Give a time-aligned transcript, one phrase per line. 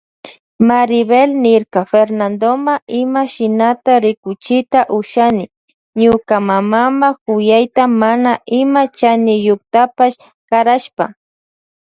[0.67, 5.45] Maribel niyrka Fernandoma ima shinata rikuchita ushani
[6.01, 10.17] ñuka mamama kuyayta mana ima chaniyuktapash
[10.49, 11.05] karashpa.